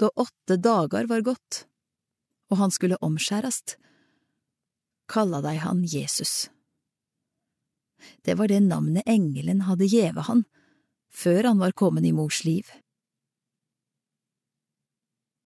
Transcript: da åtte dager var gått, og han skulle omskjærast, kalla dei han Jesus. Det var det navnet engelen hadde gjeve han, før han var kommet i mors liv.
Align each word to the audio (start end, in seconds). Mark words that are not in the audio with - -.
da 0.00 0.08
åtte 0.16 0.56
dager 0.56 1.04
var 1.10 1.20
gått, 1.20 1.66
og 2.50 2.56
han 2.62 2.72
skulle 2.72 2.98
omskjærast, 3.04 3.76
kalla 5.10 5.42
dei 5.44 5.58
han 5.60 5.84
Jesus. 5.84 6.48
Det 8.24 8.38
var 8.40 8.48
det 8.48 8.62
navnet 8.64 9.04
engelen 9.06 9.66
hadde 9.68 9.90
gjeve 9.90 10.24
han, 10.24 10.46
før 11.12 11.50
han 11.50 11.60
var 11.60 11.76
kommet 11.76 12.06
i 12.08 12.14
mors 12.16 12.44
liv. 12.46 12.64